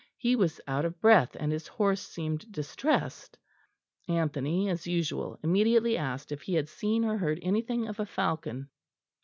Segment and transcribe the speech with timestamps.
[0.17, 3.37] He was out of breath, and his horse seemed distressed.
[4.07, 8.71] Anthony, as usual, immediately asked if he had seen or heard anything of a falcon.